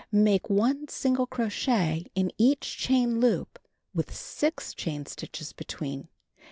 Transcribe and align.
Make 0.11 0.49
1 0.49 0.87
single 0.87 1.27
crochet 1.27 2.07
in 2.15 2.31
each 2.39 2.75
chain 2.75 3.19
loop 3.19 3.59
with 3.93 4.11
6 4.15 4.73
chain 4.73 5.05
stitches 5.05 5.53
between. 5.53 6.07